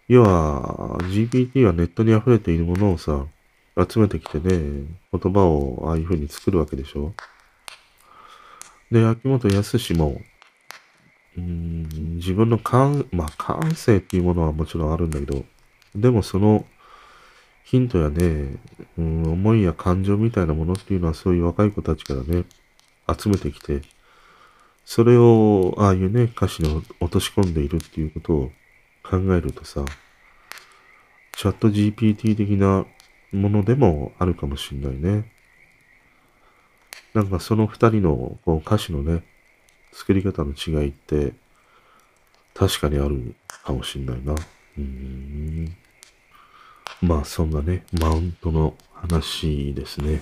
[0.10, 3.26] 要は、GPT はネットに溢れているものをさ、
[3.90, 7.14] 集めてきてね、言葉をああいう風に作るわけでしょ。
[8.92, 10.22] で、秋元康も、
[11.38, 15.46] うん、自分の感、まあ感性っていうものはもちろんあるんだけど、
[15.96, 16.66] でもその
[17.64, 18.58] ヒントやね、
[18.98, 22.44] うん、思いや感情みたいなものっていうのはそういう若い子たちからね、
[23.18, 23.82] 集めてきて、
[24.86, 28.52] それをああいうね、歌詞に落とし込んでいるっていうことを
[29.04, 29.86] 考えるとさ、
[31.34, 32.86] チャット GPT 的な
[33.32, 35.32] ものでもあるかもしんないね。
[37.14, 39.24] なんかその二人のこう歌詞のね、
[39.92, 41.34] 作り方の違いって
[42.54, 44.36] 確かにあるかもしんないな。
[44.78, 45.76] うん。
[47.02, 50.22] まあそんなね、マウントの話ですね。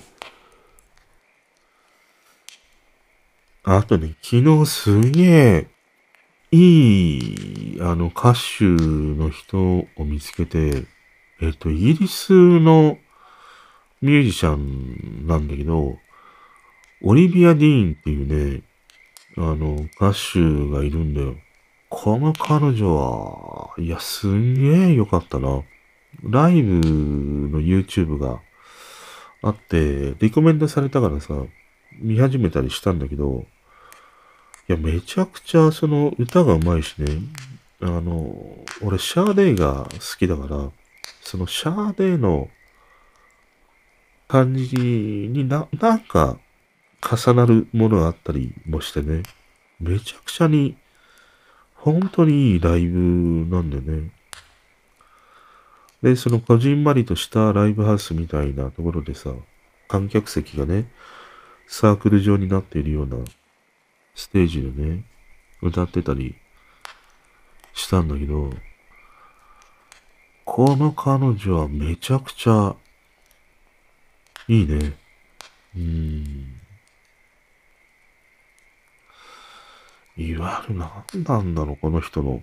[3.63, 5.67] あとね、昨日すげえ
[6.51, 7.17] い
[7.75, 10.85] い、あの、歌手の人を見つけて、
[11.41, 12.97] えっと、イギリスの
[14.01, 15.97] ミュージシャンなんだけど、
[17.03, 18.63] オリビア・ディーンっていうね、
[19.37, 20.39] あの、歌手
[20.71, 21.35] がいるんだよ。
[21.89, 25.63] この彼女は、いや、すんげえ良かったな。
[26.23, 28.39] ライブの YouTube が
[29.41, 31.35] あって、リコメンドされたからさ、
[31.99, 33.45] 見始めたりしたんだけど、
[34.67, 37.19] いや、めちゃくちゃその歌がうまいしね、
[37.81, 40.69] あの、俺シャーデーが好きだから、
[41.21, 42.49] そのシャーデーの
[44.27, 46.37] 感じにな、なんか
[47.01, 49.23] 重なるものがあったりもしてね、
[49.79, 50.77] めちゃくちゃに、
[51.73, 52.99] 本当にいいライブ
[53.49, 54.11] なんだよね。
[56.03, 59.31] で、そのこじんまりとしたライブハウスみたいなところでさ、
[59.87, 60.85] 観客席がね、
[61.71, 63.17] サークル状になっているような
[64.15, 65.03] ステージでね、
[65.61, 66.35] 歌ってたり
[67.73, 68.51] したんだけど、
[70.45, 72.75] この彼女はめちゃくちゃ
[74.47, 74.97] いいね。
[75.77, 76.55] うん。
[80.17, 80.79] いわゆる
[81.13, 82.41] 何なんだろう、この人の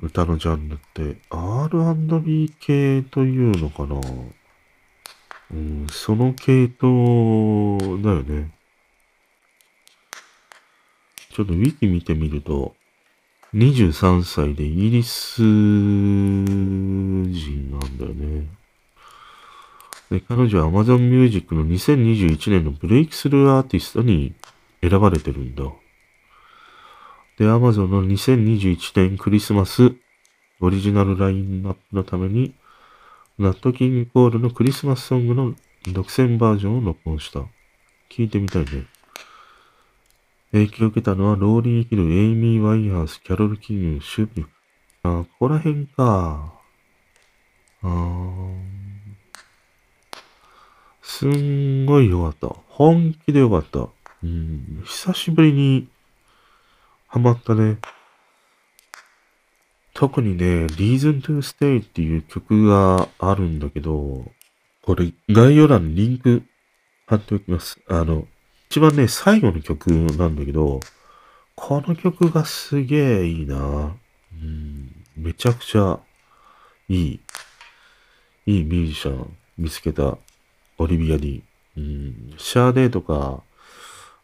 [0.00, 4.00] 歌のジャンルって R&B 系というのかな
[5.52, 8.50] うん、その系統だよね。
[11.30, 12.74] ちょっとウィキ見てみると、
[13.54, 18.46] 23歳でイギリス人なんだよね。
[20.10, 24.34] で、彼女は Amazon Music の2021年のブレイクスルーアーティストに
[24.82, 25.64] 選ばれてるんだ。
[27.38, 29.92] で、Amazon の2021年クリスマス
[30.60, 32.54] オリジナルラインナップのために、
[33.38, 35.54] ナットキングコールのクリスマスソングの
[35.92, 37.40] 独占バージョンを録音した。
[38.10, 38.86] 聞いてみたいね。
[40.52, 44.48] 影響を受けたのは、ローリー・ヒル、エイミー・ワインハウス、キャロル・キング、シュープ。
[45.04, 46.52] あ、ここら辺か。
[47.82, 48.72] あー
[51.02, 52.54] すんごい良かった。
[52.68, 53.88] 本気で良かった。
[54.22, 55.88] うん、久しぶりに
[57.08, 57.78] ハマったね。
[59.94, 64.24] 特にね、Reason to Stay っていう曲があるんだけど、
[64.82, 66.42] これ概要欄にリンク
[67.06, 67.78] 貼っておきます。
[67.88, 68.26] あの、
[68.70, 70.80] 一番ね、最後の曲なんだけど、
[71.54, 73.94] この曲がすげえいいな。
[74.32, 76.00] うん、めちゃくちゃ
[76.88, 77.20] いい、
[78.46, 80.16] いいミュージシャン見つけた
[80.78, 81.42] オリビアに、
[81.76, 83.42] うん、シャーデーとか、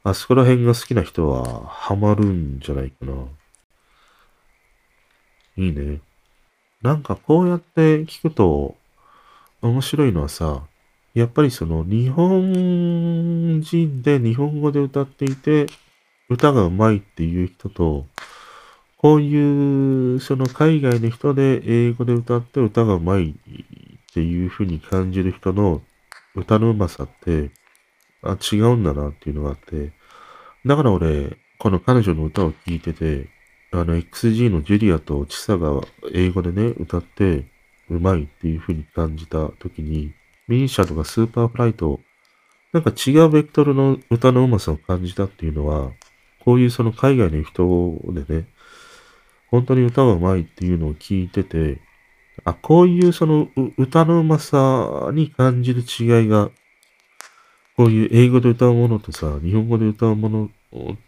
[0.03, 3.13] あそこら辺が好きな人はハマるんじゃないかな。
[5.59, 6.01] いいね。
[6.83, 8.77] なんかこうやって聞くと
[9.61, 10.63] 面白いのはさ、
[11.15, 15.67] やっぱりその日本人で日本語で歌っていて
[16.31, 18.07] 歌が上手いっていう人と、
[18.99, 23.35] こういうその海外の人で英語で歌って歌が上手いっ
[24.15, 25.83] ていう風に感じる人の
[26.37, 27.51] 歌の上手さって、
[28.23, 29.93] あ、違うんだなっていうのがあって、
[30.65, 33.29] だから俺、この彼女の歌を聴いてて、
[33.71, 35.81] あの XG のジュリアとチサが
[36.13, 37.45] 英語でね、歌って
[37.91, 40.13] 上手いっていう風に感じた時に、
[40.47, 42.01] MISIAとか Superfly と、
[42.73, 45.93] なんか違うベクトルの歌の上手さを感じたっていうのは、
[46.45, 48.47] こういうその海外の人でね、
[49.51, 51.81] 本当に歌が上手いっていうのを聞いてて、
[52.45, 56.51] あ、こういうその歌の上手さに感じる違いが、
[57.77, 60.51] こういう英語で歌うものとさ、日本語で歌うもの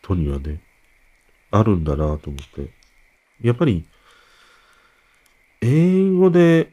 [0.03, 0.61] とにはね、
[1.51, 2.71] あるんだなと思って。
[3.43, 3.85] やっぱり、
[5.63, 6.73] 英語で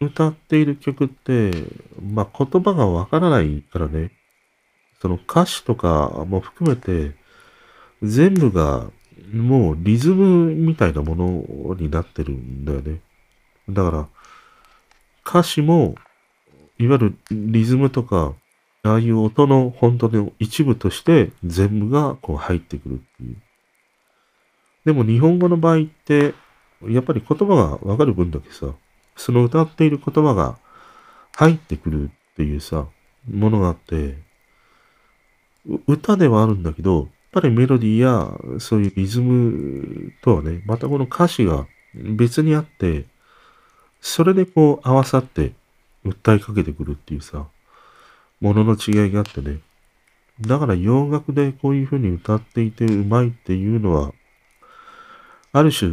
[0.00, 1.50] 歌っている曲って、
[2.00, 4.12] まあ言葉がわからないからね、
[5.00, 7.14] その歌詞とかも含めて、
[8.02, 8.90] 全部が
[9.32, 13.00] もうリズムみたいなものになってるんだよね。
[13.68, 14.08] だから、
[15.26, 15.94] 歌詞も、
[16.78, 18.34] いわゆるリズムとか、
[18.82, 23.36] ああいう音の本当の一部として全部がこう入ってくるっていう。
[24.84, 26.34] でも日本語の場合って、
[26.88, 28.72] やっぱり言葉がわかる分だけさ、
[29.16, 30.58] その歌っている言葉が
[31.36, 32.86] 入ってくるっていうさ、
[33.30, 34.18] ものがあって、
[35.86, 43.04] 歌ではあるんだけど、やっぱりメロディーやそういうリズムとはね、またこの歌詞が別にあって、
[44.00, 45.52] それでこう合わさって
[46.04, 47.46] 訴えかけてくるっていうさ、
[48.40, 49.58] ものの違いがあってね。
[50.40, 54.12] だから洋楽でこういう風に歌っていてうまいっていうのは、
[55.52, 55.90] ある種、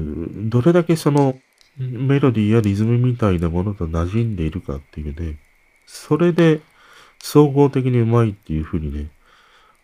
[0.49, 1.39] どれだけその
[1.77, 5.37] メロディーやリズムみたいなものと馴染んでいるかっていうね、
[5.85, 6.61] それで
[7.19, 9.09] 総合的にうまいっていう風にね、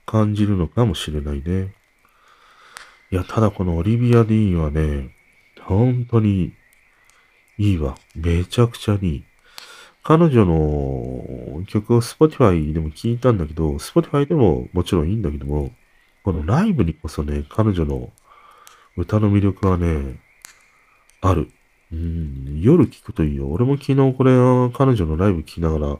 [0.05, 1.73] 感じるのかもしれないね。
[3.11, 5.15] いや、ただこのオリビア・ディーンはね、
[5.61, 6.53] 本当に
[7.57, 7.95] いいわ。
[8.15, 9.23] めちゃくちゃいい。
[10.03, 15.71] 彼女の曲を Spotify でも聞いたんだけど、Spotify でももちろんいいんだけども、
[16.23, 18.11] このライブにこそね、彼女の
[18.95, 20.19] 歌の魅力はね、
[21.21, 21.49] ある。
[21.91, 23.47] うん、夜聞くといいよ。
[23.49, 24.31] 俺も昨日これ、
[24.75, 25.97] 彼女のライブ聞きながら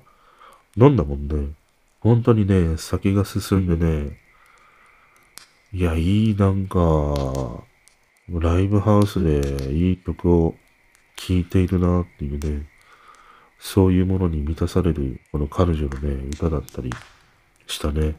[0.78, 1.54] 飲んだもんね。
[2.00, 4.18] 本当にね、酒が進んでね、
[5.72, 7.64] いや、いい、なんか、
[8.30, 10.56] ライブハウスでいい曲を
[11.16, 12.68] 聴いているなっていうね、
[13.60, 16.92] そういうものに満たされる、この彼女のね、歌だったり
[17.66, 18.16] したね。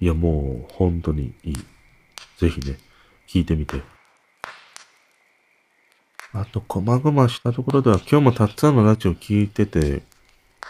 [0.00, 1.54] いや、もう、本当にいい。
[2.38, 2.76] ぜひね、
[3.34, 3.82] 聴いてみて。
[6.32, 10.02] あと、こまごましたところでは、今日もたっつぁんのラジオ聞いてて、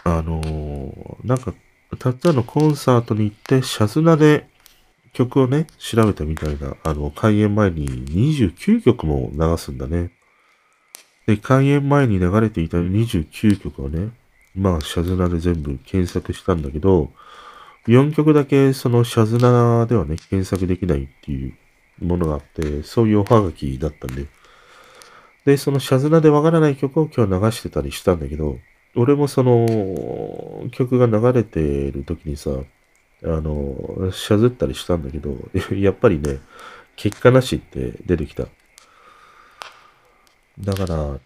[0.03, 1.53] あのーなんか、
[1.99, 4.47] たっつぁんのコンサートに行って、シャズナで
[5.13, 10.11] 曲をね、調べたみたいな、あの、開演前に29曲も流すんだね。
[11.27, 14.09] で、開演前に流れていた29曲をね、
[14.55, 17.11] まあ、シャズナで全部検索したんだけど、
[17.87, 21.53] 4曲だけそのシャズナではね、検索できないっていう
[21.99, 24.27] ものがあって、そういうおはがきだったんで。
[25.45, 28.57] で、そのシャズナでわからない曲を今日流してたりしたんだけど、
[28.95, 31.59] 俺もその曲が流れて
[31.91, 32.51] る時にさ、
[33.23, 35.35] あの、シャズったりしたんだけど、
[35.75, 36.39] やっぱりね、
[36.95, 38.47] 結果なしって出てきた。
[40.59, 41.19] だから、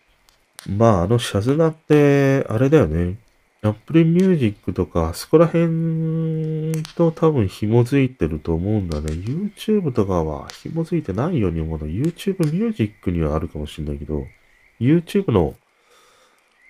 [0.68, 3.18] まあ、あのシャズナって、あれだよね。
[3.62, 9.12] Apple Music とか、そこら辺と多分紐づいてると思うんだね。
[9.12, 11.88] YouTube とかは紐づいてないように思うの。
[11.88, 14.26] YouTube Music にはあるかもしれないけど、
[14.80, 15.56] YouTube の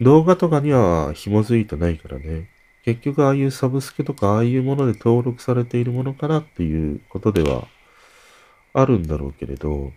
[0.02, 2.50] 動画とかには紐づいてないからね。
[2.84, 7.68] 結局ああいうサブスクとかああいうもので登録されているものかなっていうことでは
[8.74, 9.92] あるんだろうけれど、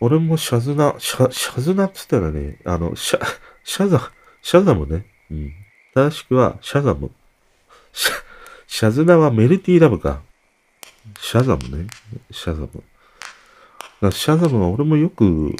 [0.00, 3.20] 俺もシャズナ、シャ、シャズナって言ったらね、あの、シャ、
[3.62, 5.06] シャザ、シャザムね。
[5.30, 5.61] うん。
[5.94, 7.10] 正しくは、シャザム。
[7.92, 8.14] シャ、
[8.66, 10.22] シャズナはメルティーラブか。
[11.20, 11.86] シャザムね。
[12.30, 14.10] シャザム。
[14.10, 15.54] シャザムは俺もよく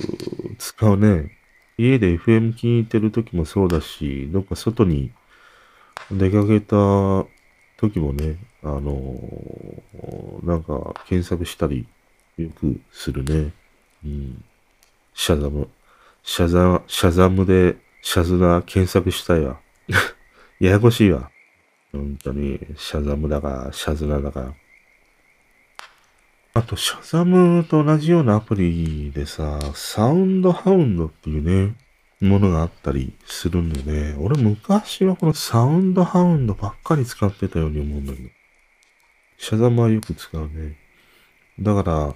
[0.59, 1.37] 使うね。
[1.77, 5.13] 家で FM 聞いてる時もそうだし、どっか外に
[6.11, 6.77] 出かけた
[7.77, 11.87] 時もね、あのー、なんか検索したり
[12.39, 13.53] よくするね。
[14.05, 14.45] うん。
[15.15, 15.69] シャザム。
[16.23, 19.59] シャザ、シャザムでシャズナ検索したいわ。
[20.63, 21.29] ややこしいわ。
[21.91, 24.55] 本当に、シャザムだか、シャズナだか。
[26.55, 31.75] あと、シャザムと同じようなアプリでさ、サウンドハウンドっていうね、
[32.21, 38.29] ものがあったりするんでね、俺昔はこのサウンドハウンドばっかり使ってたように思うんだけど、
[39.39, 40.79] シャザムはよく使うね。
[41.59, 42.15] だから、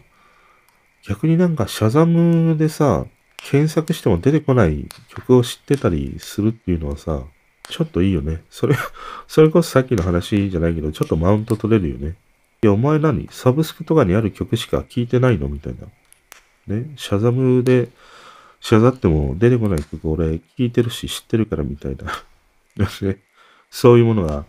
[1.03, 3.07] 逆になんかシャザムでさ、
[3.39, 7.25] 検索しても出てこない曲を知ってたりするっていうのはさ、
[7.69, 8.43] ちょっといいよね。
[8.51, 8.77] それ、
[9.27, 12.17] それこそさっきの話じゃないけど、ちょっとマウント取れるよね。
[12.63, 13.29] いや、お前何？
[13.31, 15.49] サブスクとかにある曲しか聴いてないの？
[15.49, 16.75] みたいな。
[16.75, 16.91] ね？
[16.97, 17.89] シャザムで、
[18.61, 22.13] シャザっても出てこない曲俺聴いてるし知ってるからみたいな。
[23.71, 24.47] そういうものが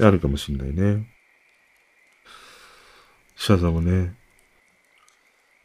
[0.00, 1.08] あるかもしんないね。
[3.36, 4.14] シャザムね。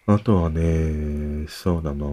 [0.06, 2.06] あとはね、そうだな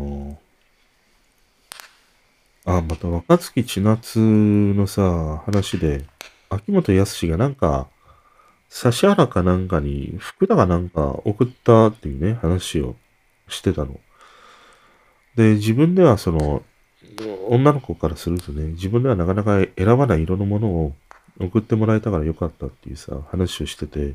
[2.66, 6.04] あ、また若月千夏のさ、話で、
[6.50, 7.86] 秋元康がなんか、
[8.84, 12.96] 指原かなんかに福田がなんか送ったっていうね、話を
[13.48, 14.00] してたの。
[15.36, 16.64] で、自分ではその、
[17.48, 20.92] 女の子からするとね、自分ではなかなか選ばない色のものを
[21.38, 24.14] 送ってもらえたからよかったっていうさ、話をしてて、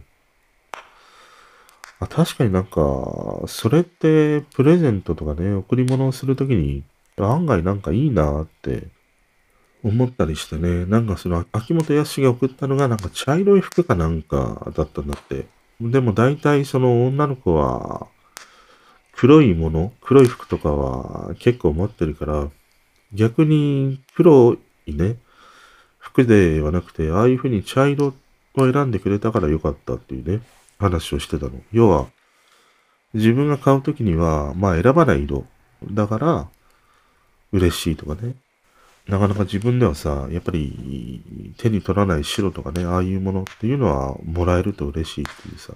[2.02, 6.84] あ確かになんか、それってプレゼントとかね、贈り物をするときに
[7.28, 8.88] 案外なんかいいなって
[9.84, 15.46] 思ったりしてね、なんかその、秋元康が送ったのがなんか茶色い服かなんかだったんだって。
[15.82, 18.08] でも大体その女の子は、
[19.14, 22.50] 黒いもの、黒い服とかは結構持ってるから、
[23.14, 25.18] 逆に黒いね、
[25.98, 28.14] 服ではなくて、ああいう風に茶色
[28.56, 30.42] を選んでくれたからよかったっていうね、
[30.80, 31.52] 話をしてたの。
[31.72, 32.08] 要は、
[33.14, 35.46] 自分が買うときには、まあ選ばない色。
[35.92, 36.48] だから、
[37.52, 38.36] 嬉しいとかね。
[39.08, 45.74] なかなか自分ではさ、やっぱり手に取らない白とかね、ああいうものっていうのはもらえると嬉しいっていうさ、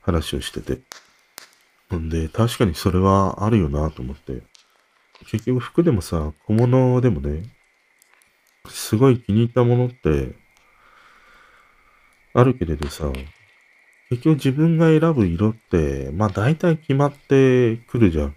[0.00, 0.80] 話をしてて。
[1.94, 4.42] んで、確かにそれはあるよなと思って。
[5.26, 7.42] 結局服でもさ、小物でもね、
[8.68, 10.34] すごい気に入ったものって、
[12.32, 13.10] あるけれどさ、
[14.08, 18.36] 結局自分が選ぶ色って、まあ大体決まってくるじゃん。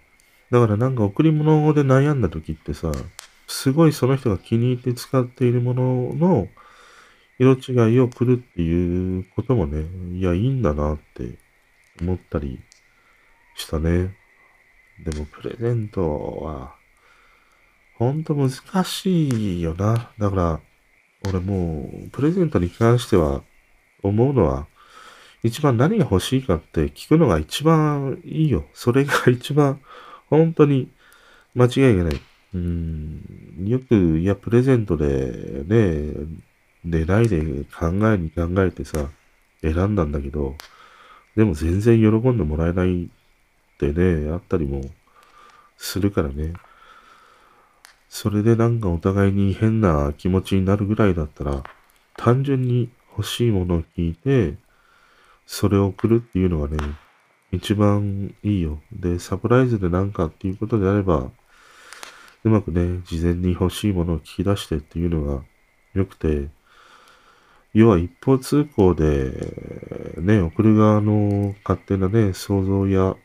[0.54, 2.92] だからなんか贈り物で悩んだ時ってさ、
[3.48, 6.48] すごいその人が気に入って使っているものの
[7.40, 9.82] 色違いを来るっていうこともね、
[10.16, 11.38] いや、いいんだなって
[12.00, 12.60] 思ったり
[13.56, 14.14] したね。
[15.04, 16.76] でもプレゼントは、
[17.98, 18.50] ほんと難
[18.84, 20.12] しいよな。
[20.20, 20.60] だから、
[21.28, 23.42] 俺もう、プレゼントに関しては、
[24.04, 24.68] 思うのは、
[25.42, 28.66] 一番何が欲しいかって聞くのが一番いいよ。
[28.72, 29.80] それが一番、
[30.36, 30.90] 本当に
[31.54, 32.20] 間違いがない。
[32.54, 33.20] うん、
[33.66, 36.12] よく、いや、プレゼントで、ね、
[36.86, 39.08] 狙いで考えに考えてさ、
[39.62, 40.56] 選んだんだけど、
[41.36, 43.08] でも全然喜んでもらえないっ
[43.78, 44.82] てね、あったりも
[45.76, 46.52] するからね。
[48.08, 51.64] それでなんかお互いに変な気持ちになるぐらいだったら、
[52.16, 54.56] 単純に欲しいものを聞いて、
[55.46, 56.78] それを送るっていうのがね、
[57.54, 58.80] 一番いいよ。
[58.92, 61.30] で、サプライズでなんかっていうことであれば、
[62.44, 65.42] うまくね、事前に欲しいものを聞き出してっていうのが
[65.94, 66.48] 良くて、
[67.72, 69.32] 要は一方通行で、
[70.18, 73.16] ね、送る側の勝手なね、想像や、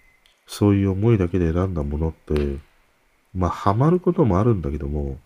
[0.48, 2.58] そういう思いだけで選んだものって、
[3.36, 5.20] まあ、ハマることもあるんだけども、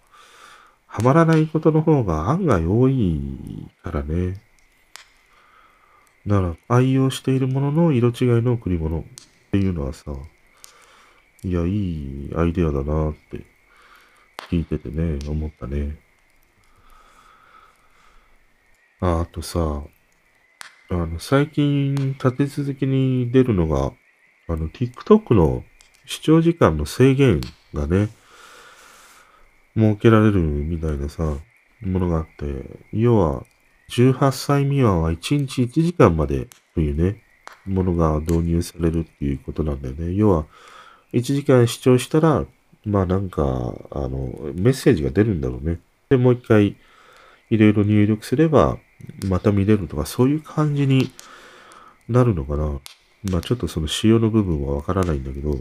[0.88, 3.20] ハマらないことの方が案外多い
[3.82, 4.41] からね。
[6.26, 9.03] だから、愛用しているものの色違いの贈り物っ
[9.51, 10.13] ていうのはさ、
[11.43, 13.45] いや、いいアイデアだなって
[14.49, 15.97] 聞いててね、思ったね。
[19.01, 19.84] あ、あとさ、
[20.89, 23.91] あの、最近立て続けに出るのが、
[24.47, 25.65] あの、TikTok の
[26.05, 27.41] 視聴時間の制限
[27.74, 28.07] がね、
[29.76, 31.38] 設けられるみたいなさ、
[31.82, 33.43] ものがあって、要は、
[33.93, 37.21] 18歳未満は1日1時間までというね、
[37.65, 40.15] ものが導入されるっていうことなんだよね。
[40.15, 40.45] 要は、
[41.13, 42.45] 1時間視聴したら、
[42.85, 43.43] まあなんか、
[43.91, 45.79] あの、メッセージが出るんだろうね。
[46.09, 46.75] で、もう一回、
[47.49, 48.77] いろいろ入力すれば、
[49.27, 51.11] また見れるとか、そういう感じに
[52.09, 52.79] なるのかな。
[53.31, 55.55] まあちょっとその仕様の部分はわからないんだけど、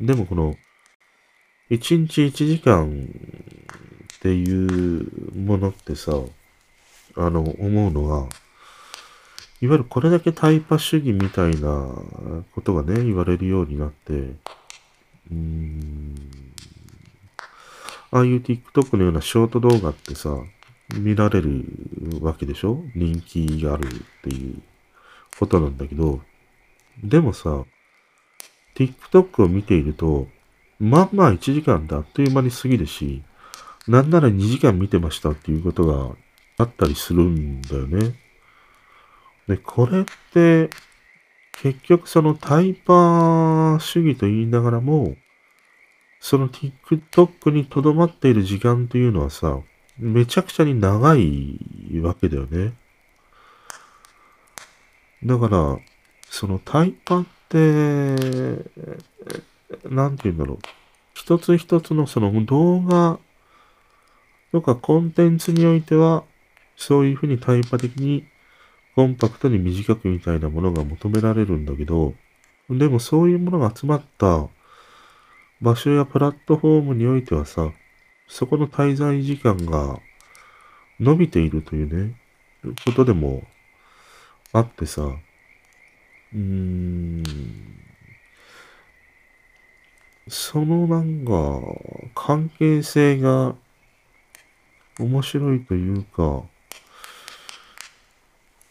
[0.00, 0.54] でもこの、
[1.70, 3.08] 1日1時間
[4.16, 6.12] っていうものってさ、
[7.16, 8.28] あの、思うのは、
[9.60, 11.88] いわゆるこれだけタイパ主義みたいな
[12.54, 16.14] ことがね、言われるようになって、うーん、
[18.12, 20.36] ああいう TikTok のようなショート動画ってさ、
[20.94, 21.64] 見られる
[22.20, 22.82] わけでしょ？
[22.96, 23.88] 人気があるっ
[24.22, 24.60] ていう
[25.38, 26.20] ことなんだけど、
[27.04, 27.64] でもさ、
[28.74, 30.26] TikTok を見ていると、
[30.80, 33.22] まあまあ1時間であっという間に過ぎるし、
[33.86, 36.16] なんなら2時間見てましたっていうことが
[36.60, 38.14] あったりするんだよね。
[39.48, 40.70] で、これって、
[41.62, 45.16] 結局そのタイパー主義と言いながらも、
[46.20, 49.58] その TikTok に留まっている時間というのはさ、
[49.98, 51.58] めちゃくちゃに長い
[52.02, 52.72] わけだよね。
[55.24, 55.78] だから、
[56.30, 57.58] そのタイパって、
[59.88, 60.58] なんて言うんだろう。
[61.14, 63.18] 一つ一つのその動画
[64.52, 66.24] とかコンテンツにおいては、
[66.80, 68.24] そういうふうにタイパ的に
[68.94, 72.14] コンパクトに短くみたいなものが求められるんだけど、
[72.70, 74.48] でもそういうものが集まった
[75.60, 77.70] 場所やプラットフォームにおいてはさ、
[78.28, 80.00] そこの滞在時間が
[80.98, 82.14] 伸びているというね、
[82.86, 83.42] ことでも
[84.54, 87.22] あってさ、うーん、
[90.28, 91.60] そのなんか、
[92.14, 93.54] 関係性が
[94.98, 96.42] 面白いというか、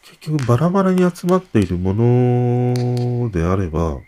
[0.09, 3.99] 結局バラバラに集まっているものであれば、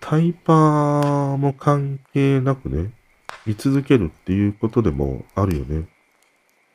[0.00, 2.90] タイパーも関係なくね、
[3.46, 5.86] 見続けるっていうことでもあるよね。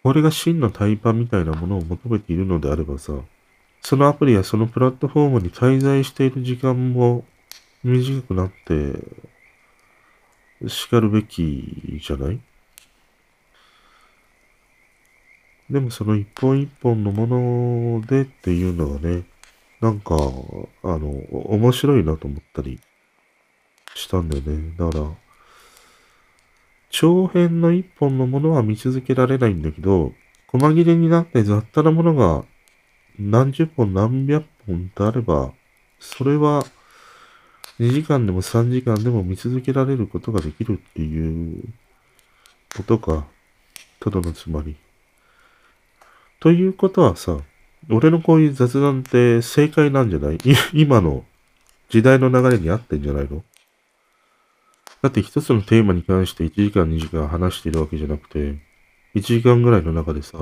[0.03, 3.13] これが真のタイパーみたいなものを求めているのであればさ、
[3.81, 7.23] そのアプリやそのプラットフォームに滞在している時間も
[7.83, 8.93] 短くなって、
[10.67, 12.39] 叱るべきじゃない？
[15.70, 19.24] でもその一本一本のものでっていうのがね、
[19.82, 20.15] なんか、
[20.84, 22.80] あの、面白いなと思ったり
[23.95, 24.76] したんだよね。
[24.78, 25.11] だから、
[26.89, 30.13] 長編の一本のものは見続けられないんだけど、
[30.47, 32.43] 細切れになって雑多なものが
[33.20, 35.53] 何十本何百本とあれば、
[35.99, 36.65] それは
[37.80, 41.63] 2時間でも3時間でも見続けられることができるっていう
[42.76, 43.28] ことか。
[43.99, 44.76] ただのつまり。
[46.39, 47.37] ということはさ、
[47.89, 50.37] 俺のこういう雑談って正解なんじゃない？
[50.73, 51.25] 今の
[51.89, 53.43] 時代の流れに合ってんじゃないの？
[55.01, 58.57] だって一つのテーマに関して1時間2時間話しているわけじゃなくて、
[59.15, 60.37] 1時間ぐらいの中でさ、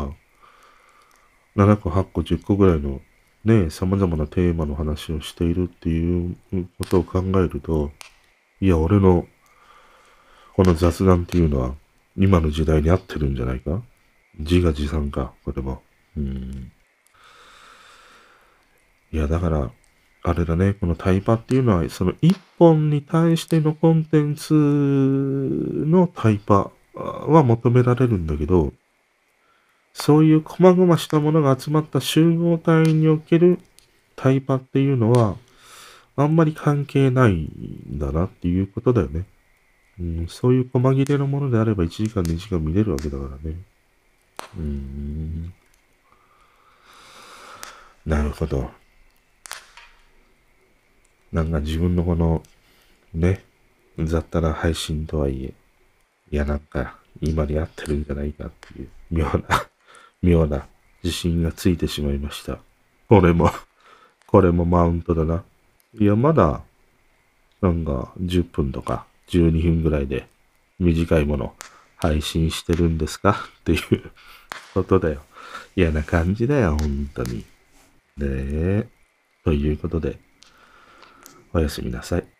[1.56, 3.02] 7個8個10個ぐらいの
[3.46, 6.36] ね、様々なテーマの話をしているっていう
[6.78, 7.92] ことを考えると、
[8.62, 9.28] いや、俺の
[10.56, 11.76] この雑談っていうのは
[12.18, 13.82] 今の時代に合ってるんじゃないか？
[14.40, 15.82] 自画自賛か、これも。
[19.12, 19.72] いや、だから、
[20.24, 28.74] あれだね、このタイパっていうのは、その一本に対してのコンテンツのタイパは求められるんだけど、
[29.94, 33.60] そういう細々したものが集まった集合体における
[34.16, 35.38] タイパっていうのは、
[36.18, 39.26] あんまり関係ないんだなっていうことだよね。
[40.00, 43.58] うん、そういう細切れのものであれば1時間2時間見れるわけだからね。
[44.58, 45.54] うん。
[48.08, 48.72] なるほど。
[51.34, 52.42] なんか自分のこの、
[53.14, 53.44] ね、
[54.00, 55.54] 雑多な配信とはいえ、
[56.32, 59.68] いやなんか今に合ってるんじゃないかっていう妙な、
[60.24, 60.66] 妙な
[61.04, 62.60] 自信がついてしまいました。
[63.10, 63.52] これも
[64.26, 65.44] これもマウントだな。
[66.00, 66.64] いや、まだ、
[67.62, 70.30] なんか10分とか12分ぐらいで
[70.80, 71.54] 短いもの
[71.98, 73.50] 配信してるんですか？
[73.60, 74.12] っていう
[74.74, 75.22] ことだよ。
[75.76, 77.44] 嫌な感じだよ、本当に。
[78.18, 78.88] ねえ。
[79.44, 80.20] ということで、
[81.54, 82.37] おやすみなさい。